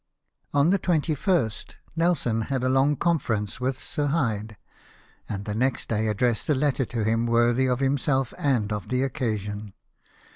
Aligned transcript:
On 0.51 0.71
the 0.71 0.79
21st 0.79 1.75
Nelson 1.95 2.41
had 2.49 2.63
a 2.63 2.69
long 2.69 2.95
conference 2.95 3.61
with 3.61 3.77
Sir 3.77 4.07
Hyde, 4.07 4.57
and 5.29 5.45
the 5.45 5.53
next 5.53 5.89
day 5.89 6.07
addressed 6.07 6.49
a 6.49 6.55
letter 6.55 6.85
to 6.85 7.03
him 7.03 7.27
worthy 7.27 7.67
of 7.67 7.81
himself 7.81 8.33
and 8.39 8.73
of 8.73 8.89
the 8.89 9.03
occasion. 9.03 9.73